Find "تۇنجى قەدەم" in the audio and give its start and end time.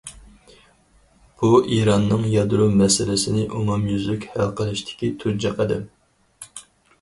5.21-5.87